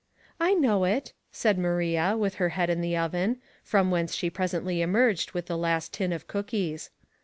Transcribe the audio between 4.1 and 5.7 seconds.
she presently emerged with the